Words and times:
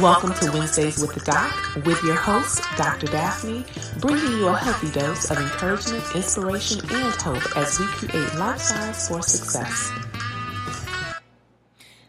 Welcome 0.00 0.34
to 0.34 0.52
Wednesdays 0.52 1.00
with 1.00 1.14
the 1.14 1.20
Doc 1.20 1.74
with 1.86 2.02
your 2.02 2.16
host, 2.16 2.62
Dr. 2.76 3.06
Daphne, 3.06 3.64
bringing 3.98 4.32
you 4.32 4.48
a 4.48 4.54
healthy 4.54 4.90
dose 4.90 5.30
of 5.30 5.38
encouragement, 5.38 6.04
inspiration, 6.14 6.80
and 6.90 7.14
hope 7.14 7.56
as 7.56 7.80
we 7.80 7.86
create 7.86 8.28
lifestyles 8.32 9.08
for 9.08 9.22
success. 9.22 9.90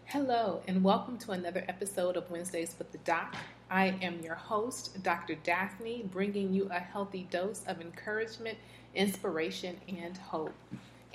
Hello, 0.04 0.62
and 0.68 0.84
welcome 0.84 1.18
to 1.20 1.31
another 1.31 1.63
episode 1.70 2.18
of 2.18 2.30
Wednesdays 2.30 2.76
with 2.77 2.91
the 2.91 2.98
Doc. 3.00 3.38
I 3.71 3.95
am 4.02 4.20
your 4.20 4.35
host, 4.35 5.02
Dr. 5.02 5.35
Daphne, 5.35 6.09
bringing 6.12 6.54
you 6.54 6.67
a 6.70 6.80
healthy 6.80 7.26
dose 7.31 7.63
of 7.67 7.80
encouragement, 7.80 8.58
inspiration, 8.95 9.77
and 9.88 10.17
hope. 10.17 10.54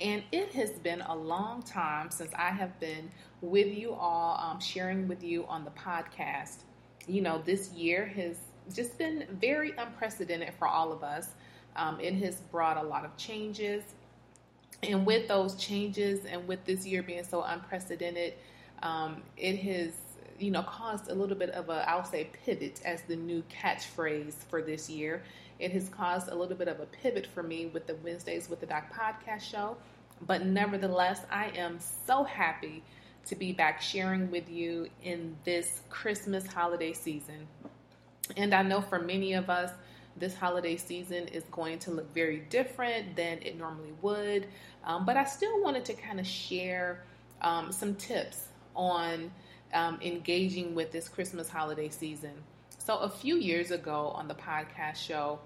And 0.03 0.21
it 0.33 0.51
has 0.51 0.71
been 0.71 0.99
a 0.99 1.15
long 1.15 1.63
time 1.63 2.11
since 2.11 2.33
I 2.35 2.49
have 2.49 2.77
been 2.81 3.09
with 3.41 3.73
you 3.73 3.93
all, 3.93 4.37
um, 4.37 4.59
sharing 4.59 5.07
with 5.07 5.23
you 5.23 5.45
on 5.47 5.63
the 5.63 5.71
podcast. 5.71 6.57
You 7.07 7.21
know, 7.21 7.41
this 7.45 7.71
year 7.71 8.05
has 8.07 8.35
just 8.75 8.97
been 8.97 9.25
very 9.39 9.71
unprecedented 9.77 10.53
for 10.59 10.67
all 10.67 10.91
of 10.91 11.03
us. 11.03 11.29
Um, 11.77 12.01
it 12.01 12.15
has 12.15 12.35
brought 12.35 12.75
a 12.75 12.83
lot 12.83 13.05
of 13.05 13.15
changes. 13.15 13.81
And 14.83 15.05
with 15.05 15.29
those 15.29 15.55
changes 15.55 16.25
and 16.25 16.45
with 16.49 16.65
this 16.65 16.85
year 16.85 17.01
being 17.01 17.23
so 17.23 17.41
unprecedented, 17.41 18.33
um, 18.81 19.23
it 19.37 19.57
has, 19.59 19.93
you 20.37 20.51
know, 20.51 20.63
caused 20.63 21.09
a 21.09 21.13
little 21.13 21.37
bit 21.37 21.51
of 21.51 21.69
a, 21.69 21.89
I'll 21.89 22.03
say, 22.03 22.29
pivot 22.45 22.81
as 22.83 23.03
the 23.03 23.15
new 23.15 23.41
catchphrase 23.43 24.33
for 24.49 24.61
this 24.61 24.89
year. 24.89 25.23
It 25.59 25.71
has 25.71 25.87
caused 25.87 26.27
a 26.27 26.35
little 26.35 26.57
bit 26.57 26.67
of 26.67 26.81
a 26.81 26.85
pivot 26.87 27.25
for 27.25 27.41
me 27.41 27.67
with 27.67 27.87
the 27.87 27.95
Wednesdays 28.03 28.49
with 28.49 28.59
the 28.59 28.65
Doc 28.65 28.93
podcast 28.93 29.43
show. 29.49 29.77
But 30.25 30.45
nevertheless, 30.45 31.21
I 31.29 31.51
am 31.55 31.79
so 31.79 32.23
happy 32.23 32.83
to 33.25 33.35
be 33.35 33.51
back 33.51 33.81
sharing 33.81 34.29
with 34.31 34.49
you 34.49 34.87
in 35.01 35.35
this 35.43 35.81
Christmas 35.89 36.45
holiday 36.45 36.93
season. 36.93 37.47
And 38.37 38.53
I 38.53 38.63
know 38.63 38.81
for 38.81 38.99
many 38.99 39.33
of 39.33 39.49
us, 39.49 39.71
this 40.15 40.35
holiday 40.35 40.77
season 40.77 41.27
is 41.29 41.43
going 41.51 41.79
to 41.79 41.91
look 41.91 42.13
very 42.13 42.37
different 42.49 43.15
than 43.15 43.39
it 43.41 43.57
normally 43.57 43.93
would. 44.01 44.47
Um, 44.83 45.05
but 45.05 45.17
I 45.17 45.23
still 45.23 45.61
wanted 45.61 45.85
to 45.85 45.93
kind 45.93 46.19
of 46.19 46.27
share 46.27 47.03
um, 47.41 47.71
some 47.71 47.95
tips 47.95 48.47
on 48.75 49.31
um, 49.73 49.99
engaging 50.01 50.75
with 50.75 50.91
this 50.91 51.09
Christmas 51.09 51.49
holiday 51.49 51.89
season. 51.89 52.33
So, 52.77 52.97
a 52.97 53.09
few 53.09 53.37
years 53.37 53.71
ago 53.71 54.11
on 54.13 54.27
the 54.27 54.35
podcast 54.35 54.97
show, 54.97 55.39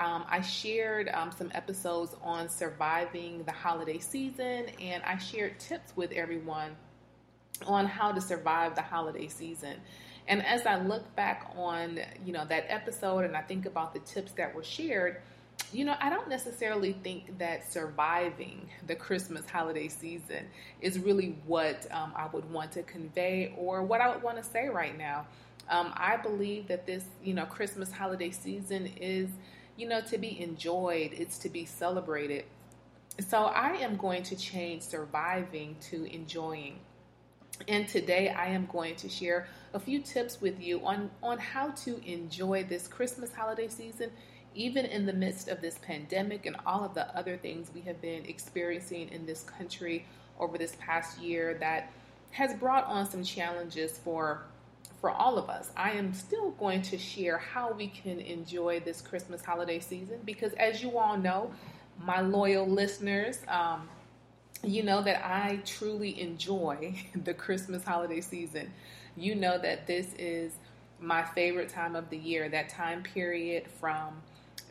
um, 0.00 0.24
I 0.28 0.40
shared 0.40 1.10
um, 1.12 1.30
some 1.30 1.52
episodes 1.54 2.16
on 2.22 2.48
surviving 2.48 3.44
the 3.44 3.52
holiday 3.52 3.98
season, 3.98 4.66
and 4.80 5.02
I 5.02 5.18
shared 5.18 5.60
tips 5.60 5.92
with 5.94 6.10
everyone 6.12 6.74
on 7.66 7.84
how 7.84 8.10
to 8.10 8.20
survive 8.20 8.74
the 8.74 8.82
holiday 8.82 9.28
season. 9.28 9.76
And 10.26 10.44
as 10.44 10.64
I 10.64 10.76
look 10.76 11.14
back 11.16 11.52
on, 11.54 12.00
you 12.24 12.32
know, 12.32 12.46
that 12.46 12.64
episode 12.68 13.24
and 13.24 13.36
I 13.36 13.42
think 13.42 13.66
about 13.66 13.92
the 13.92 14.00
tips 14.00 14.32
that 14.32 14.54
were 14.54 14.64
shared, 14.64 15.20
you 15.70 15.84
know, 15.84 15.94
I 16.00 16.08
don't 16.08 16.28
necessarily 16.28 16.94
think 16.94 17.38
that 17.38 17.70
surviving 17.70 18.70
the 18.86 18.94
Christmas 18.94 19.48
holiday 19.48 19.88
season 19.88 20.46
is 20.80 20.98
really 20.98 21.36
what 21.46 21.86
um, 21.92 22.12
I 22.16 22.26
would 22.32 22.50
want 22.50 22.72
to 22.72 22.82
convey 22.84 23.54
or 23.58 23.82
what 23.82 24.00
I 24.00 24.08
would 24.08 24.22
want 24.22 24.38
to 24.38 24.44
say 24.44 24.68
right 24.68 24.96
now. 24.96 25.26
Um, 25.68 25.92
I 25.94 26.16
believe 26.16 26.68
that 26.68 26.86
this, 26.86 27.04
you 27.22 27.34
know, 27.34 27.44
Christmas 27.44 27.92
holiday 27.92 28.30
season 28.30 28.86
is 28.96 29.28
you 29.80 29.88
know, 29.88 30.02
to 30.02 30.18
be 30.18 30.40
enjoyed, 30.42 31.12
it's 31.14 31.38
to 31.38 31.48
be 31.48 31.64
celebrated. 31.64 32.44
So 33.28 33.44
I 33.44 33.70
am 33.76 33.96
going 33.96 34.22
to 34.24 34.36
change 34.36 34.82
surviving 34.82 35.76
to 35.90 36.04
enjoying. 36.04 36.80
And 37.66 37.88
today 37.88 38.28
I 38.28 38.48
am 38.48 38.68
going 38.70 38.96
to 38.96 39.08
share 39.08 39.48
a 39.72 39.80
few 39.80 40.00
tips 40.00 40.40
with 40.40 40.60
you 40.60 40.84
on, 40.84 41.10
on 41.22 41.38
how 41.38 41.70
to 41.84 41.98
enjoy 42.04 42.64
this 42.64 42.88
Christmas 42.88 43.32
holiday 43.32 43.68
season, 43.68 44.10
even 44.54 44.84
in 44.84 45.06
the 45.06 45.14
midst 45.14 45.48
of 45.48 45.62
this 45.62 45.78
pandemic 45.78 46.44
and 46.44 46.56
all 46.66 46.84
of 46.84 46.92
the 46.92 47.06
other 47.16 47.38
things 47.38 47.70
we 47.74 47.80
have 47.82 48.02
been 48.02 48.26
experiencing 48.26 49.08
in 49.08 49.24
this 49.24 49.44
country 49.44 50.04
over 50.38 50.58
this 50.58 50.76
past 50.78 51.18
year 51.18 51.56
that 51.60 51.90
has 52.32 52.54
brought 52.54 52.84
on 52.84 53.08
some 53.08 53.24
challenges 53.24 53.98
for 53.98 54.42
for 55.00 55.10
all 55.10 55.38
of 55.38 55.48
us. 55.48 55.70
I 55.76 55.92
am 55.92 56.12
still 56.12 56.50
going 56.52 56.82
to 56.82 56.98
share 56.98 57.38
how 57.38 57.72
we 57.72 57.88
can 57.88 58.20
enjoy 58.20 58.80
this 58.80 59.00
Christmas 59.00 59.44
holiday 59.44 59.80
season 59.80 60.18
because, 60.24 60.52
as 60.54 60.82
you 60.82 60.98
all 60.98 61.16
know, 61.16 61.50
my 61.98 62.20
loyal 62.20 62.66
listeners, 62.66 63.38
um, 63.48 63.88
you 64.62 64.82
know 64.82 65.02
that 65.02 65.24
I 65.24 65.60
truly 65.64 66.20
enjoy 66.20 66.94
the 67.24 67.34
Christmas 67.34 67.84
holiday 67.84 68.20
season. 68.20 68.72
You 69.16 69.34
know 69.34 69.58
that 69.58 69.86
this 69.86 70.14
is 70.18 70.52
my 71.00 71.24
favorite 71.24 71.70
time 71.70 71.96
of 71.96 72.10
the 72.10 72.18
year, 72.18 72.48
that 72.50 72.68
time 72.68 73.02
period 73.02 73.66
from 73.80 74.22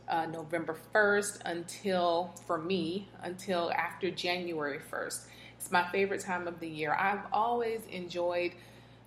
uh, 0.07 0.25
November 0.27 0.75
1st 0.93 1.41
until, 1.45 2.33
for 2.45 2.57
me, 2.57 3.07
until 3.23 3.71
after 3.71 4.09
January 4.11 4.79
1st. 4.91 5.21
It's 5.57 5.71
my 5.71 5.89
favorite 5.91 6.21
time 6.21 6.47
of 6.47 6.59
the 6.59 6.67
year. 6.67 6.93
I've 6.93 7.25
always 7.33 7.81
enjoyed 7.91 8.53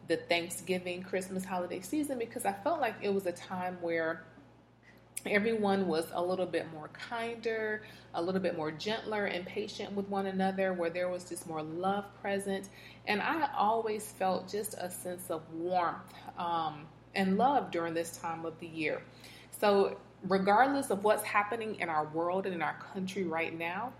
the 0.08 0.16
Thanksgiving, 0.16 1.02
Christmas 1.02 1.44
holiday 1.44 1.80
season 1.80 2.18
because 2.18 2.44
I 2.44 2.52
felt 2.52 2.80
like 2.80 2.96
it 3.02 3.12
was 3.12 3.26
a 3.26 3.32
time 3.32 3.78
where 3.80 4.24
everyone 5.26 5.86
was 5.86 6.06
a 6.12 6.22
little 6.22 6.46
bit 6.46 6.66
more 6.72 6.88
kinder, 6.88 7.82
a 8.14 8.22
little 8.22 8.40
bit 8.40 8.56
more 8.56 8.70
gentler 8.70 9.26
and 9.26 9.46
patient 9.46 9.92
with 9.92 10.08
one 10.08 10.26
another, 10.26 10.72
where 10.72 10.90
there 10.90 11.08
was 11.08 11.24
just 11.24 11.46
more 11.46 11.62
love 11.62 12.04
present. 12.20 12.68
And 13.06 13.20
I 13.22 13.48
always 13.56 14.12
felt 14.12 14.50
just 14.50 14.74
a 14.78 14.90
sense 14.90 15.30
of 15.30 15.42
warmth 15.52 16.12
um, 16.38 16.86
and 17.14 17.36
love 17.38 17.70
during 17.70 17.94
this 17.94 18.16
time 18.16 18.44
of 18.44 18.58
the 18.58 18.66
year. 18.66 19.02
So, 19.60 19.98
regardless 20.28 20.90
of 20.90 21.04
what's 21.04 21.24
happening 21.24 21.76
in 21.80 21.88
our 21.88 22.06
world 22.06 22.46
and 22.46 22.54
in 22.54 22.62
our 22.62 22.76
country 22.92 23.24
right 23.24 23.56
now, 23.56 23.92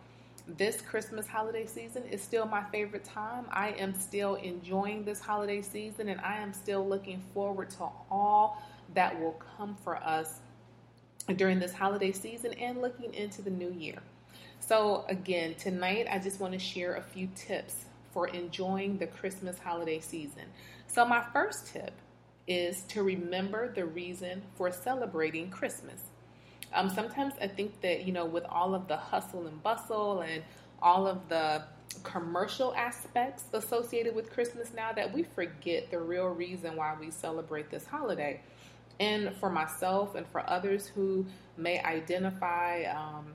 this 0.57 0.81
Christmas 0.81 1.27
holiday 1.27 1.67
season 1.67 2.05
is 2.05 2.23
still 2.23 2.47
my 2.47 2.63
favorite 2.65 3.05
time. 3.05 3.47
I 3.51 3.71
am 3.71 3.95
still 3.95 4.35
enjoying 4.37 5.05
this 5.05 5.21
holiday 5.21 5.63
season 5.63 6.09
and 6.09 6.21
I 6.21 6.37
am 6.39 6.53
still 6.53 6.87
looking 6.87 7.23
forward 7.33 7.71
to 7.71 7.89
all 8.11 8.63
that 8.95 9.19
will 9.19 9.41
come 9.57 9.77
for 9.83 9.97
us 9.97 10.41
during 11.37 11.59
this 11.59 11.73
holiday 11.73 12.13
season 12.13 12.53
and 12.55 12.81
looking 12.81 13.15
into 13.15 13.43
the 13.43 13.51
new 13.51 13.73
year. 13.73 13.99
So, 14.61 15.05
again, 15.09 15.55
tonight 15.55 16.07
I 16.11 16.19
just 16.19 16.41
want 16.41 16.53
to 16.53 16.59
share 16.59 16.97
a 16.97 17.03
few 17.03 17.29
tips 17.35 17.87
for 18.13 18.29
enjoying 18.29 18.99
the 18.99 19.07
Christmas 19.07 19.59
holiday 19.59 20.01
season. 20.01 20.45
So, 20.87 21.05
my 21.05 21.25
first 21.33 21.67
tip 21.67 21.93
is 22.47 22.83
to 22.83 23.03
remember 23.03 23.73
the 23.73 23.87
reason 23.87 24.43
for 24.55 24.71
celebrating 24.71 25.51
Christmas. 25.51 26.03
Um, 26.75 26.89
sometimes 26.91 27.35
I 27.41 27.49
think 27.49 27.81
that, 27.83 28.05
you 28.07 28.13
know, 28.13 28.25
with 28.25 28.45
all 28.45 28.75
of 28.75 28.89
the 28.89 28.97
hustle 28.97 29.47
and 29.47 29.63
bustle 29.63 30.21
and 30.21 30.43
all 30.81 31.07
of 31.07 31.29
the 31.29 31.63
commercial 32.03 32.75
aspects 32.75 33.45
associated 33.53 34.15
with 34.15 34.31
Christmas 34.31 34.73
now, 34.75 34.93
that 34.93 35.13
we 35.13 35.23
forget 35.23 35.91
the 35.91 36.01
real 36.01 36.29
reason 36.29 36.77
why 36.77 36.95
we 36.99 37.11
celebrate 37.11 37.71
this 37.71 37.87
holiday. 37.87 38.41
And 39.01 39.35
for 39.37 39.51
myself 39.51 40.15
and 40.15 40.27
for 40.29 40.49
others 40.49 40.87
who 40.87 41.27
may 41.57 41.83
identify 41.83 42.85
um, 42.85 43.27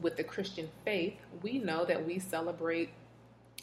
with 0.00 0.16
the 0.16 0.24
Christian 0.24 0.68
faith, 0.84 1.14
we 1.42 1.58
know 1.58 1.84
that 1.84 2.06
we 2.06 2.18
celebrate 2.18 2.90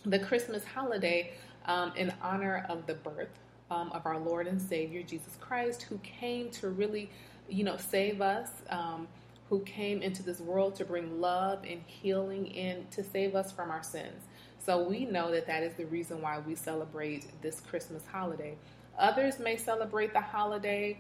the 0.06 0.20
Christmas 0.20 0.64
holiday 0.66 1.34
um, 1.66 1.94
in 1.96 2.14
honor 2.22 2.66
of 2.70 2.86
the 2.88 2.94
birth 2.94 3.30
um, 3.72 3.92
of 3.92 4.06
our 4.06 4.18
Lord 4.18 4.48
and 4.48 4.62
Savior 4.62 5.04
Jesus 5.04 5.38
Christ, 5.40 5.84
who 5.84 5.98
came 6.00 6.50
to 6.52 6.70
really 6.70 7.10
you 7.50 7.64
know, 7.64 7.78
save 7.78 8.22
us, 8.22 8.50
um, 8.70 9.08
who 9.50 9.60
came 9.62 10.02
into 10.02 10.22
this 10.22 10.40
world 10.40 10.76
to 10.76 10.86
bring 10.86 11.20
love 11.20 11.64
and 11.68 11.82
healing 11.88 12.56
and 12.56 12.90
to 12.92 13.04
save 13.04 13.36
us 13.36 13.52
from 13.52 13.72
our 13.72 13.82
sins. 13.82 14.24
So 14.60 14.84
we 14.84 15.06
know 15.06 15.32
that 15.32 15.48
that 15.48 15.64
is 15.64 15.74
the 15.74 15.86
reason 15.86 16.22
why 16.22 16.40
we 16.40 16.54
celebrate 16.54 17.26
this 17.42 17.60
Christmas 17.60 18.04
holiday. 18.12 18.56
Others 19.00 19.40
may 19.40 19.58
celebrate 19.58 20.14
the 20.14 20.22
holiday 20.22 21.00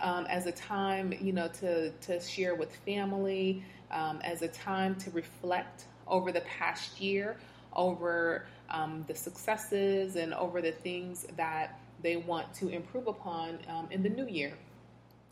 um, 0.00 0.26
as 0.26 0.46
a 0.46 0.52
time, 0.52 1.12
you 1.20 1.32
know, 1.32 1.48
to, 1.60 1.90
to 1.90 2.20
share 2.20 2.54
with 2.54 2.74
family, 2.84 3.64
um, 3.90 4.20
as 4.22 4.42
a 4.42 4.48
time 4.48 4.94
to 4.96 5.10
reflect 5.10 5.86
over 6.06 6.30
the 6.30 6.42
past 6.42 7.00
year, 7.00 7.36
over 7.74 8.44
um, 8.70 9.04
the 9.08 9.14
successes 9.14 10.16
and 10.16 10.34
over 10.34 10.60
the 10.60 10.72
things 10.72 11.26
that 11.36 11.80
they 12.02 12.16
want 12.16 12.52
to 12.54 12.68
improve 12.68 13.08
upon 13.08 13.58
um, 13.68 13.88
in 13.90 14.02
the 14.02 14.08
new 14.08 14.26
year 14.26 14.52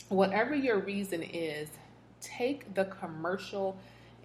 whatever 0.09 0.55
your 0.55 0.79
reason 0.79 1.23
is, 1.23 1.69
take 2.21 2.75
the 2.75 2.85
commercial 2.87 3.77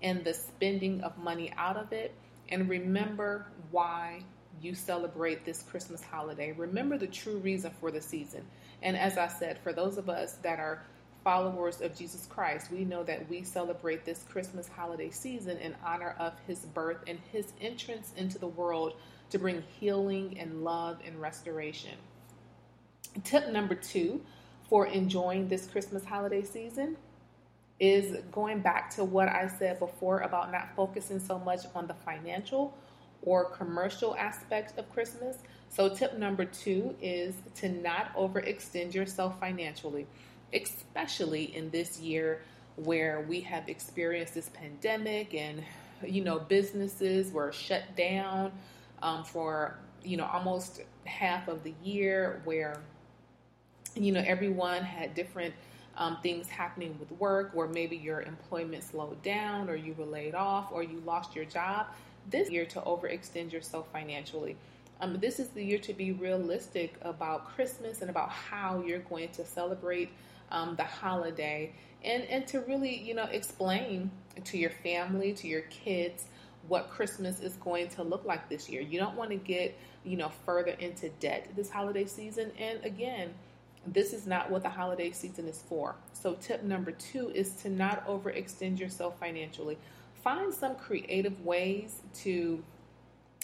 and 0.02 0.24
the 0.24 0.34
spending 0.34 1.02
of 1.02 1.18
money 1.18 1.54
out 1.58 1.78
of 1.78 1.92
it 1.92 2.14
and 2.50 2.70
remember 2.70 3.46
why 3.72 4.24
you 4.62 4.76
celebrate 4.76 5.46
this 5.46 5.64
Christmas 5.64 6.04
holiday. 6.04 6.52
Remember 6.52 6.98
the 6.98 7.08
true 7.08 7.38
reason 7.38 7.72
for 7.80 7.92
the 7.92 8.02
season. 8.02 8.46
And 8.82 8.98
as 8.98 9.18
I 9.18 9.28
said, 9.28 9.58
for 9.60 9.74
those 9.74 9.98
of 9.98 10.10
us 10.10 10.34
that 10.44 10.60
are 10.60 10.84
followers 11.24 11.82
of 11.82 11.96
Jesus 11.96 12.26
Christ, 12.28 12.72
we 12.72 12.84
know 12.84 13.04
that 13.04 13.28
we 13.30 13.44
celebrate 13.44 14.06
this 14.06 14.26
Christmas 14.30 14.68
holiday 14.68 15.10
season 15.10 15.58
in 15.58 15.76
honor 15.86 16.16
of 16.20 16.34
his 16.48 16.60
birth 16.60 16.98
and 17.08 17.20
his 17.32 17.54
entrance 17.62 18.12
into 18.18 18.40
the 18.40 18.48
world 18.48 18.94
to 19.30 19.40
bring 19.40 19.64
healing 19.80 20.38
and 20.40 20.64
love 20.64 21.00
and 21.06 21.20
restoration. 21.22 21.98
Tip 23.24 23.50
number 23.50 23.76
two 23.76 24.22
for 24.72 24.88
enjoying 24.88 25.50
this 25.50 25.68
Christmas 25.68 26.06
holiday 26.06 26.42
season 26.42 26.96
is 27.78 28.16
going 28.32 28.62
back 28.62 28.90
to 28.90 29.04
what 29.04 29.28
I 29.28 29.48
said 29.48 29.80
before 29.80 30.20
about 30.22 30.50
not 30.50 30.70
focusing 30.78 31.20
so 31.20 31.38
much 31.38 31.60
on 31.76 31.88
the 31.88 31.94
financial 31.94 32.78
or 33.22 33.52
commercial 33.52 34.16
aspect 34.16 34.80
of 34.80 34.90
Christmas. 34.94 35.40
So, 35.68 35.94
tip 35.94 36.18
number 36.18 36.46
two 36.46 36.96
is 37.02 37.36
to 37.56 37.68
not 37.68 38.16
overextend 38.16 38.94
yourself 38.94 39.38
financially, 39.42 40.08
especially 40.54 41.54
in 41.54 41.70
this 41.72 42.00
year 42.00 42.42
where 42.78 43.26
we 43.28 43.42
have 43.42 43.68
experienced 43.68 44.36
this 44.36 44.50
pandemic 44.54 45.34
and 45.34 45.62
you 46.02 46.24
know 46.24 46.40
businesses 46.40 47.30
were 47.34 47.52
shut 47.52 47.84
down 47.98 48.54
um, 49.04 49.26
for 49.26 49.78
you 50.02 50.16
know 50.16 50.26
almost 50.32 50.82
half 51.04 51.50
of 51.50 51.62
the 51.66 51.74
year 51.84 52.42
where 52.46 52.82
you 53.96 54.12
know 54.12 54.24
everyone 54.26 54.84
had 54.84 55.14
different 55.14 55.54
um, 55.98 56.18
things 56.24 56.48
happening 56.48 56.96
with 57.00 57.12
work 57.20 57.52
or 57.54 57.68
maybe 57.68 57.98
your 57.98 58.22
employment 58.22 58.84
slowed 58.84 59.22
down 59.22 59.70
or 59.70 59.76
you 59.76 59.94
were 59.98 60.06
laid 60.06 60.36
off 60.36 60.72
or 60.72 60.84
you 60.84 61.02
lost 61.06 61.36
your 61.36 61.46
job. 61.46 61.88
This 62.30 62.50
year 62.50 62.66
to 62.68 62.82
overextend 62.82 63.52
yourself 63.52 63.88
financially. 63.92 64.56
Um, 65.02 65.20
this 65.20 65.40
is 65.40 65.50
the 65.50 65.64
year 65.64 65.80
to 65.80 65.94
be 65.94 66.12
realistic 66.12 66.96
about 67.02 67.48
christmas 67.56 68.02
and 68.02 68.10
about 68.10 68.30
how 68.30 68.84
you're 68.86 69.00
going 69.00 69.30
to 69.30 69.44
celebrate 69.44 70.10
um, 70.52 70.76
the 70.76 70.84
holiday 70.84 71.74
and 72.04 72.24
and 72.26 72.46
to 72.48 72.60
really 72.62 72.96
you 72.96 73.16
know 73.16 73.26
explain 73.26 74.12
to 74.44 74.58
your 74.58 74.70
family 74.70 75.34
to 75.34 75.48
your 75.48 75.62
kids 75.62 76.26
what 76.68 76.92
christmas 76.92 77.40
is 77.40 77.54
going 77.54 77.90
to 77.90 78.04
look 78.04 78.26
like 78.26 78.48
this 78.48 78.70
year. 78.70 78.82
You 78.82 79.00
don't 79.00 79.16
want 79.16 79.32
to 79.32 79.38
get 79.38 79.76
you 80.04 80.18
know 80.18 80.30
further 80.46 80.72
into 80.72 81.10
debt 81.10 81.50
this 81.56 81.70
holiday 81.70 82.06
season. 82.06 82.52
And 82.60 82.86
again 82.86 83.34
this 83.86 84.14
is 84.14 84.28
not 84.28 84.50
what 84.52 84.62
the 84.64 84.70
holiday 84.70 85.12
season 85.12 85.48
is 85.48 85.64
for 85.68 85.96
so 86.14 86.34
tip 86.36 86.64
number 86.64 86.92
two 86.92 87.32
is 87.34 87.54
to 87.54 87.70
not 87.70 88.06
overextend 88.08 88.80
yourself 88.80 89.20
financially 89.20 89.78
find 90.24 90.54
some 90.54 90.76
creative 90.76 91.44
ways 91.44 92.02
to 92.14 92.64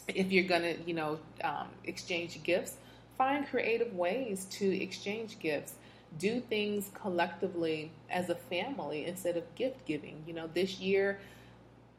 if 0.07 0.31
you're 0.31 0.48
gonna 0.48 0.75
you 0.86 0.94
know 0.94 1.19
um, 1.44 1.68
exchange 1.86 2.42
gifts 2.44 2.78
find 3.18 3.48
creative 3.48 3.94
ways 3.94 4.45
to 4.45 4.66
exchange 4.81 5.39
gifts 5.39 5.74
do 6.18 6.40
things 6.40 6.90
collectively 6.94 7.92
as 8.10 8.30
a 8.30 8.36
family 8.36 9.06
instead 9.06 9.38
of 9.38 9.56
gift 9.56 9.86
giving. 9.86 10.24
You 10.25 10.33
know, 10.33 10.50
this 10.54 10.80
year, 10.80 11.19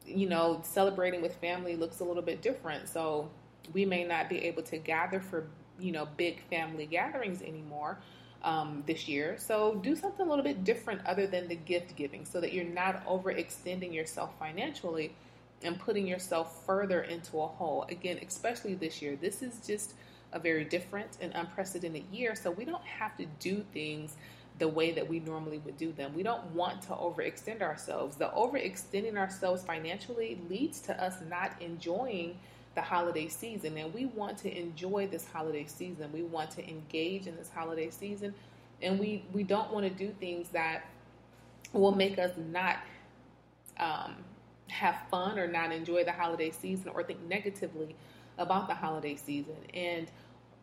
you 0.07 0.29
know, 0.29 0.61
celebrating 0.65 1.23
with 1.23 1.37
family 1.37 1.77
looks 1.77 2.01
a 2.01 2.05
little 2.05 2.23
bit 2.23 2.43
different. 2.43 2.89
So 2.89 3.31
we 3.73 3.85
may 3.85 4.05
not 4.05 4.29
be 4.29 4.39
able 4.39 4.63
to 4.65 4.79
gather 4.79 5.21
for, 5.21 5.47
you 5.79 5.93
know, 5.93 6.09
big 6.17 6.43
family 6.49 6.87
gatherings 6.87 7.43
anymore 7.43 7.99
um, 8.43 8.85
this 8.87 9.09
year. 9.09 9.37
So 9.39 9.77
do 9.77 9.97
something 9.97 10.25
a 10.25 10.29
little 10.29 10.45
bit 10.45 10.65
different 10.65 11.05
other 11.07 11.27
than 11.27 11.49
the 11.49 11.57
gift 11.57 11.97
giving 11.97 12.25
so 12.25 12.41
that 12.41 12.53
you're 12.53 12.65
not 12.65 13.05
overextending 13.07 13.93
yourself 13.93 14.39
financially 14.39 15.15
and 15.63 15.79
putting 15.79 16.07
yourself 16.07 16.65
further 16.65 17.03
into 17.03 17.41
a 17.41 17.47
hole. 17.47 17.85
Again, 17.89 18.19
especially 18.27 18.75
this 18.75 19.03
year. 19.03 19.17
This 19.17 19.43
is 19.43 19.61
just 19.67 19.95
a 20.33 20.39
very 20.39 20.65
different 20.65 21.19
and 21.21 21.33
unprecedented 21.35 22.05
year. 22.13 22.35
So 22.35 22.51
we 22.51 22.65
don't 22.65 22.85
have 22.85 23.17
to 23.17 23.27
do 23.41 23.65
things 23.73 24.15
the 24.59 24.69
way 24.69 24.93
that 24.93 25.09
we 25.09 25.21
normally 25.21 25.59
would 25.59 25.77
do 25.77 25.93
them. 25.93 26.15
We 26.15 26.23
don't 26.23 26.45
want 26.53 26.83
to 26.83 26.89
overextend 26.89 27.63
ourselves. 27.63 28.17
The 28.17 28.29
overextending 28.29 29.17
ourselves 29.17 29.63
financially 29.63 30.41
leads 30.49 30.81
to 30.83 31.03
us 31.03 31.17
not 31.29 31.53
enjoying 31.61 32.39
the 32.79 32.83
holiday 32.83 33.27
season. 33.27 33.77
And 33.77 33.93
we 33.93 34.07
want 34.07 34.39
to 34.39 34.57
enjoy 34.57 35.09
this 35.09 35.27
holiday 35.27 35.67
season. 35.67 36.13
We 36.13 36.23
want 36.23 36.53
to 36.53 36.69
engage 36.69 37.27
in 37.27 37.35
this 37.35 37.51
holiday 37.53 37.91
season. 37.91 38.33
And 38.81 39.01
we, 39.01 39.25
we 39.33 39.43
don't 39.43 39.73
want 39.73 39.85
to 39.85 39.91
do 39.91 40.15
things 40.21 40.51
that 40.51 40.85
will 41.73 41.95
make 41.97 42.21
us 42.21 42.31
not 42.53 42.77
um, 43.81 44.15
have 44.69 44.97
fun 45.11 45.41
or 45.41 45.49
not 45.49 45.73
enjoy 45.73 46.05
the 46.05 46.13
holiday 46.13 46.53
season 46.53 46.93
or 46.95 47.03
think 47.03 47.21
negatively 47.29 47.97
about 48.39 48.69
the 48.69 48.75
holiday 48.75 49.17
season. 49.17 49.57
And 49.75 50.09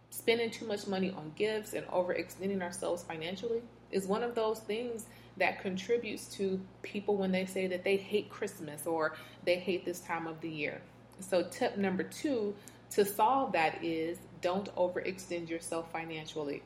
spending 0.09 0.49
too 0.49 0.65
much 0.65 0.87
money 0.87 1.11
on 1.11 1.33
gifts 1.35 1.73
and 1.73 1.85
overextending 1.87 2.61
ourselves 2.61 3.03
financially 3.03 3.61
is 3.91 4.07
one 4.07 4.23
of 4.23 4.35
those 4.35 4.59
things 4.59 5.07
that 5.35 5.61
contributes 5.61 6.27
to 6.37 6.61
people 6.81 7.17
when 7.17 7.33
they 7.33 7.45
say 7.45 7.67
that 7.67 7.83
they 7.83 7.97
hate 7.97 8.29
Christmas 8.29 8.87
or 8.87 9.17
they 9.43 9.55
hate 9.55 9.83
this 9.83 9.99
time 9.99 10.27
of 10.27 10.39
the 10.39 10.47
year. 10.47 10.79
So, 11.19 11.43
tip 11.43 11.77
number 11.77 12.03
two 12.03 12.55
to 12.91 13.05
solve 13.05 13.53
that 13.53 13.83
is 13.83 14.17
don't 14.41 14.73
overextend 14.75 15.49
yourself 15.49 15.91
financially. 15.91 16.63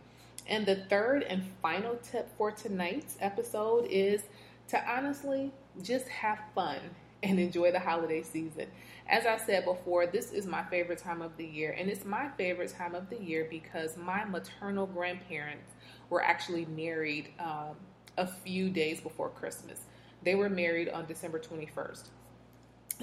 And 0.48 0.66
the 0.66 0.76
third 0.90 1.24
and 1.24 1.44
final 1.62 1.98
tip 1.98 2.30
for 2.38 2.52
tonight's 2.52 3.18
episode 3.20 3.86
is 3.90 4.24
to 4.70 4.90
honestly 4.90 5.52
just 5.82 6.08
have 6.08 6.40
fun 6.56 6.80
and 7.24 7.40
enjoy 7.40 7.72
the 7.72 7.80
holiday 7.80 8.24
season. 8.24 8.68
As 9.08 9.26
I 9.26 9.38
said 9.38 9.66
before, 9.66 10.08
this 10.08 10.32
is 10.32 10.46
my 10.46 10.64
favorite 10.64 11.00
time 11.00 11.22
of 11.22 11.36
the 11.38 11.46
year, 11.46 11.76
and 11.78 11.90
it's 11.90 12.06
my 12.06 12.30
favorite 12.38 12.74
time 12.78 12.96
of 12.96 13.10
the 13.10 13.22
year 13.22 13.48
because 13.50 13.98
my 13.98 14.24
maternal 14.24 14.86
grandparents 14.86 15.74
were 16.10 16.24
actually 16.24 16.66
married 16.66 17.30
um, 17.40 17.76
a 18.18 18.28
few 18.28 18.70
days 18.70 19.02
before 19.02 19.30
Christmas. 19.30 19.82
They 20.24 20.36
were 20.36 20.50
married 20.50 20.90
on 20.90 21.06
December 21.06 21.40
21st. 21.40 22.10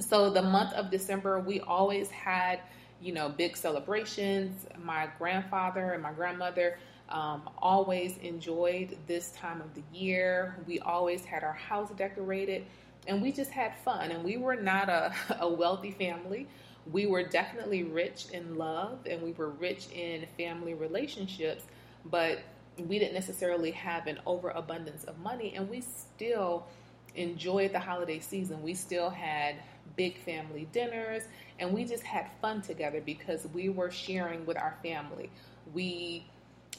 So, 0.00 0.30
the 0.30 0.42
month 0.42 0.72
of 0.74 0.90
December, 0.90 1.40
we 1.40 1.60
always 1.60 2.10
had, 2.10 2.60
you 3.00 3.12
know, 3.12 3.28
big 3.28 3.56
celebrations. 3.56 4.66
My 4.82 5.08
grandfather 5.18 5.92
and 5.92 6.02
my 6.02 6.12
grandmother 6.12 6.78
um, 7.08 7.48
always 7.58 8.16
enjoyed 8.18 8.96
this 9.06 9.30
time 9.32 9.60
of 9.60 9.74
the 9.74 9.82
year. 9.96 10.56
We 10.66 10.80
always 10.80 11.24
had 11.24 11.44
our 11.44 11.52
house 11.52 11.90
decorated 11.96 12.66
and 13.06 13.22
we 13.22 13.32
just 13.32 13.50
had 13.50 13.76
fun. 13.84 14.10
And 14.10 14.24
we 14.24 14.36
were 14.36 14.56
not 14.56 14.88
a, 14.88 15.14
a 15.40 15.48
wealthy 15.48 15.92
family. 15.92 16.46
We 16.90 17.06
were 17.06 17.22
definitely 17.22 17.82
rich 17.84 18.26
in 18.32 18.56
love 18.56 18.98
and 19.08 19.22
we 19.22 19.32
were 19.32 19.50
rich 19.50 19.88
in 19.90 20.26
family 20.36 20.74
relationships, 20.74 21.64
but 22.04 22.40
we 22.78 22.98
didn't 22.98 23.14
necessarily 23.14 23.70
have 23.72 24.06
an 24.06 24.18
overabundance 24.26 25.04
of 25.04 25.18
money. 25.18 25.54
And 25.56 25.68
we 25.68 25.80
still 25.80 26.66
enjoyed 27.14 27.72
the 27.72 27.80
holiday 27.80 28.20
season. 28.20 28.62
We 28.62 28.74
still 28.74 29.10
had 29.10 29.56
big 29.96 30.18
family 30.18 30.68
dinners 30.72 31.24
and 31.58 31.72
we 31.72 31.84
just 31.84 32.02
had 32.02 32.28
fun 32.40 32.62
together 32.62 33.00
because 33.04 33.46
we 33.54 33.68
were 33.68 33.90
sharing 33.90 34.44
with 34.46 34.56
our 34.56 34.76
family. 34.82 35.30
We 35.72 36.26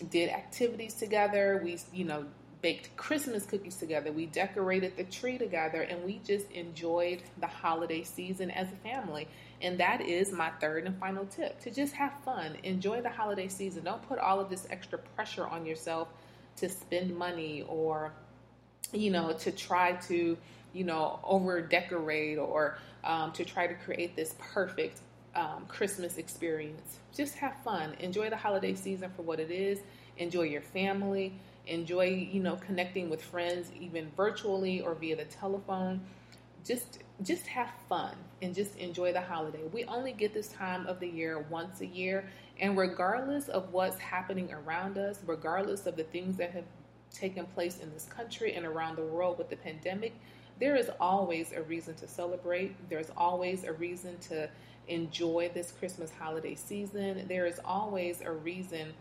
did 0.10 0.30
activities 0.30 0.94
together. 0.94 1.60
We, 1.64 1.80
you 1.92 2.06
know, 2.06 2.26
baked 2.62 2.96
Christmas 2.98 3.46
cookies 3.46 3.76
together. 3.76 4.12
We 4.12 4.26
decorated 4.28 4.98
the 4.98 5.04
tree 5.06 5.38
together 5.38 5.82
and 5.82 6.04
we 6.04 6.22
just 6.26 6.52
enjoyed 6.52 7.22
the 7.40 7.48
holiday 7.48 8.04
season 8.04 8.52
as 8.52 8.68
a 8.72 8.76
family. 8.78 9.28
And 9.62 9.80
that 9.80 10.02
is 10.02 10.32
my 10.32 10.52
third 10.62 10.86
and 10.86 10.98
final 11.00 11.26
tip 11.26 11.60
to 11.62 11.72
just 11.72 11.94
have 11.94 12.14
fun. 12.24 12.58
Enjoy 12.64 13.02
the 13.02 13.10
holiday 13.10 13.48
season. 13.48 13.84
Don't 13.84 14.08
put 14.08 14.20
all 14.20 14.40
of 14.40 14.50
this 14.50 14.68
extra 14.70 15.00
pressure 15.00 15.48
on 15.48 15.66
yourself 15.66 16.08
to 16.58 16.70
spend 16.70 17.16
money 17.16 17.64
or, 17.68 18.12
you 18.92 19.12
know, 19.12 19.34
to 19.34 19.52
try 19.52 19.94
to, 20.08 20.38
you 20.78 20.84
know, 20.84 21.20
over 21.24 21.62
decorate 21.62 22.38
or 22.38 22.78
um, 23.04 23.32
to 23.34 23.44
try 23.44 23.68
to 23.68 23.74
create 23.74 24.16
this 24.16 24.36
perfect 24.40 25.02
um, 25.36 25.66
Christmas 25.68 26.18
experience. 26.18 26.98
Just 27.14 27.36
have 27.36 27.56
fun. 27.64 27.96
Enjoy 28.00 28.30
the 28.30 28.38
holiday 28.38 28.76
season 28.76 29.12
for 29.16 29.24
what 29.24 29.40
it 29.40 29.52
is. 29.52 29.80
Enjoy 30.18 30.44
your 30.44 30.62
family 30.62 31.34
enjoy, 31.68 32.30
you 32.32 32.42
know, 32.42 32.56
connecting 32.56 33.10
with 33.10 33.22
friends 33.22 33.72
even 33.80 34.10
virtually 34.16 34.82
or 34.82 34.96
via 34.96 35.16
the 35.16 35.26
telephone. 35.26 36.02
Just 36.66 37.00
just 37.24 37.48
have 37.48 37.72
fun 37.90 38.16
and 38.42 38.54
just 38.54 38.78
enjoy 38.78 39.12
the 39.12 39.22
holiday. 39.22 39.64
We 39.72 39.86
only 39.86 40.12
get 40.12 40.34
this 40.34 40.50
time 40.50 40.86
of 40.86 41.00
the 41.00 41.08
year 41.08 41.40
once 41.50 41.82
a 41.82 41.86
year, 41.86 42.30
and 42.60 42.78
regardless 42.78 43.48
of 43.48 43.74
what's 43.74 43.98
happening 43.98 44.54
around 44.54 44.98
us, 44.98 45.20
regardless 45.26 45.88
of 45.88 45.96
the 45.96 46.04
things 46.04 46.38
that 46.38 46.52
have 46.52 46.66
taken 47.12 47.46
place 47.46 47.80
in 47.80 47.92
this 47.94 48.06
country 48.06 48.54
and 48.54 48.66
around 48.66 48.98
the 48.98 49.04
world 49.04 49.38
with 49.38 49.50
the 49.50 49.56
pandemic, 49.56 50.14
there 50.60 50.76
is 50.76 50.90
always 51.00 51.52
a 51.52 51.62
reason 51.62 51.96
to 51.96 52.08
celebrate. 52.08 52.90
There's 52.90 53.12
always 53.16 53.64
a 53.64 53.74
reason 53.74 54.18
to 54.30 54.50
enjoy 54.88 55.52
this 55.54 55.72
Christmas 55.72 56.12
holiday 56.12 56.56
season. 56.56 57.26
There 57.28 57.46
is 57.46 57.60
always 57.64 58.22
a 58.22 58.32
reason, 58.32 58.94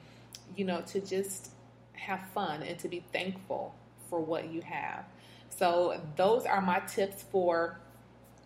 you 0.56 0.64
know, 0.64 0.82
to 0.88 1.00
just 1.00 1.50
have 1.92 2.20
fun 2.34 2.62
and 2.62 2.78
to 2.80 2.88
be 2.88 3.04
thankful 3.12 3.74
for 4.10 4.20
what 4.20 4.50
you 4.50 4.60
have. 4.62 5.04
So, 5.48 6.00
those 6.16 6.44
are 6.44 6.60
my 6.60 6.80
tips 6.80 7.24
for 7.30 7.78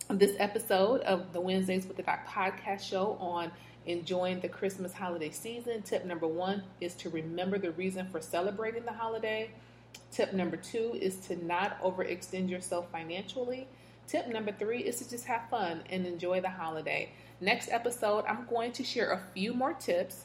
this 0.09 0.37
episode 0.39 1.01
of 1.03 1.33
the 1.33 1.41
Wednesdays 1.41 1.87
with 1.87 1.97
the 1.97 2.03
Doc 2.03 2.27
podcast 2.27 2.83
show 2.83 3.17
on 3.21 3.51
enjoying 3.87 4.41
the 4.41 4.49
Christmas 4.49 4.93
holiday 4.93 5.31
season. 5.31 5.83
Tip 5.83 6.05
number 6.05 6.27
one 6.27 6.63
is 6.81 6.95
to 6.97 7.11
remember 7.11 7.59
the 7.59 7.73
reason 7.73 8.07
for 8.09 8.21
celebrating 8.21 8.85
the 8.85 8.93
holiday. 8.93 9.51
Tip 10.11 10.33
number 10.33 10.57
two 10.57 10.97
is 11.01 11.17
to 11.29 11.45
not 11.45 11.81
overextend 11.83 12.51
yourself 12.51 12.91
financially. 12.91 13.69
Tip 14.07 14.29
number 14.29 14.53
three 14.53 14.81
is 14.83 14.99
to 14.99 15.09
just 15.09 15.25
have 15.27 15.49
fun 15.49 15.83
and 15.89 16.05
enjoy 16.07 16.41
the 16.41 16.51
holiday. 16.51 17.11
Next 17.41 17.71
episode, 17.71 18.25
I'm 18.29 18.47
going 18.51 18.73
to 18.73 18.85
share 18.85 19.13
a 19.13 19.23
few 19.35 19.55
more 19.55 19.73
tips 19.73 20.25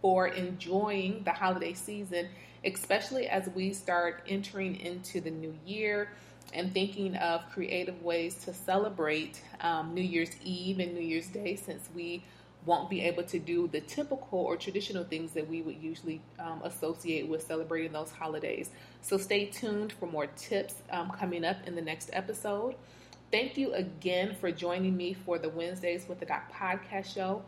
for 0.00 0.28
enjoying 0.28 1.22
the 1.24 1.32
holiday 1.32 1.74
season, 1.74 2.28
especially 2.64 3.28
as 3.28 3.48
we 3.54 3.72
start 3.72 4.22
entering 4.26 4.80
into 4.80 5.20
the 5.20 5.30
new 5.30 5.54
year 5.66 6.08
and 6.54 6.72
thinking 6.72 7.16
of 7.16 7.42
creative 7.52 8.02
ways 8.02 8.36
to 8.44 8.54
celebrate 8.54 9.40
um, 9.60 9.94
New 9.94 10.02
Year's 10.02 10.30
Eve 10.42 10.78
and 10.78 10.94
New 10.94 11.00
Year's 11.00 11.28
Day 11.28 11.56
since 11.56 11.88
we 11.94 12.22
won't 12.66 12.90
be 12.90 13.00
able 13.02 13.22
to 13.22 13.38
do 13.38 13.68
the 13.68 13.80
typical 13.80 14.40
or 14.40 14.56
traditional 14.56 15.04
things 15.04 15.32
that 15.32 15.48
we 15.48 15.62
would 15.62 15.76
usually 15.80 16.20
um, 16.40 16.60
associate 16.64 17.26
with 17.28 17.46
celebrating 17.46 17.92
those 17.92 18.10
holidays. 18.10 18.70
So 19.02 19.16
stay 19.16 19.46
tuned 19.46 19.92
for 19.92 20.06
more 20.06 20.26
tips 20.26 20.74
um, 20.90 21.10
coming 21.10 21.44
up 21.44 21.56
in 21.66 21.76
the 21.76 21.82
next 21.82 22.10
episode. 22.12 22.74
Thank 23.30 23.56
you 23.56 23.72
again 23.72 24.34
for 24.34 24.50
joining 24.50 24.96
me 24.96 25.14
for 25.14 25.38
the 25.38 25.48
Wednesdays 25.48 26.06
with 26.08 26.18
the 26.20 26.26
Doc 26.26 26.52
podcast 26.52 27.14
show. 27.14 27.42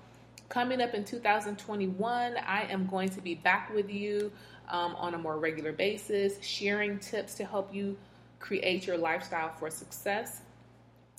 Coming 0.49 0.81
up 0.81 0.95
in 0.95 1.05
2021, 1.05 2.37
I 2.37 2.63
am 2.63 2.87
going 2.87 3.11
to 3.11 3.21
be 3.21 3.35
back 3.35 3.75
with 3.75 3.91
you 3.91 4.33
um, 4.69 4.95
on 4.97 5.15
a 5.15 5.19
more 5.19 5.39
regular 5.39 5.73
basis, 5.73 6.43
sharing 6.43 6.99
tips 6.99 7.35
to 7.35 7.45
help 7.45 7.75
you 7.75 7.97
create 8.39 8.87
your 8.87 8.97
lifestyle 8.97 9.51
for 9.59 9.69
success 9.69 10.43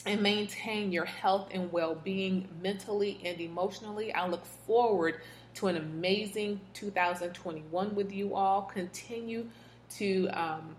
and 0.05 0.21
maintain 0.21 0.91
your 0.91 1.05
health 1.05 1.49
and 1.51 1.71
well 1.71 1.95
being 1.95 2.47
mentally 2.61 3.19
and 3.23 3.39
emotionally. 3.39 4.13
I 4.13 4.27
look 4.27 4.45
forward 4.45 5.21
to 5.55 5.67
an 5.67 5.77
amazing 5.77 6.61
2021 6.73 7.95
with 7.95 8.11
you 8.11 8.35
all. 8.35 8.63
Continue 8.63 9.47
to 9.97 10.27
um, 10.29 10.75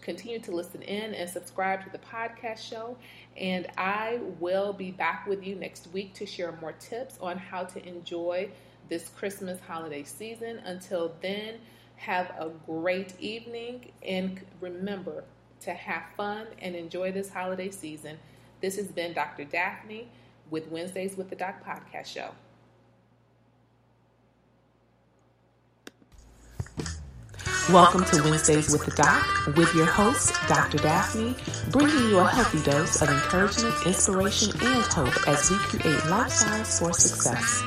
continue 0.00 0.38
to 0.38 0.52
listen 0.52 0.82
in 0.82 1.14
and 1.14 1.28
subscribe 1.28 1.82
to 1.84 1.90
the 1.90 1.98
podcast 1.98 2.58
show. 2.58 2.96
And 3.36 3.66
I 3.78 4.20
will 4.38 4.72
be 4.72 4.90
back 4.90 5.26
with 5.26 5.42
you 5.42 5.54
next 5.54 5.88
week 5.92 6.14
to 6.14 6.26
share 6.26 6.52
more 6.60 6.72
tips 6.72 7.18
on 7.20 7.38
how 7.38 7.64
to 7.64 7.88
enjoy 7.88 8.50
this 8.88 9.08
Christmas 9.08 9.58
holiday 9.60 10.02
season. 10.02 10.58
Until 10.58 11.14
then, 11.22 11.54
have 11.96 12.26
a 12.38 12.50
great 12.66 13.18
evening 13.18 13.92
and 14.06 14.40
remember 14.60 15.24
to 15.64 15.72
have 15.72 16.02
fun 16.16 16.46
and 16.60 16.74
enjoy 16.76 17.10
this 17.10 17.30
holiday 17.30 17.70
season. 17.70 18.18
This 18.60 18.76
has 18.76 18.88
been 18.88 19.12
Dr. 19.12 19.44
Daphne 19.44 20.08
with 20.50 20.68
Wednesdays 20.68 21.16
with 21.16 21.30
the 21.30 21.36
Doc 21.36 21.64
podcast 21.64 22.06
show. 22.06 22.30
Welcome 27.70 28.04
to 28.04 28.22
Wednesdays 28.22 28.70
with 28.70 28.84
the 28.84 28.90
Doc 28.90 29.56
with 29.56 29.74
your 29.74 29.86
host, 29.86 30.34
Dr. 30.48 30.76
Daphne, 30.78 31.34
bringing 31.70 32.10
you 32.10 32.18
a 32.18 32.26
healthy 32.26 32.62
dose 32.62 33.00
of 33.00 33.08
encouragement, 33.08 33.74
inspiration, 33.86 34.52
and 34.60 34.84
hope 34.84 35.26
as 35.26 35.50
we 35.50 35.56
create 35.56 35.98
lifestyles 36.00 36.78
for 36.78 36.92
success. 36.92 37.62